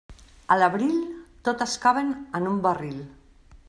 A 0.55 0.55
l'abril, 0.61 0.95
totes 1.49 1.79
caben 1.87 2.13
en 2.41 2.53
un 2.55 2.61
barril. 2.69 3.03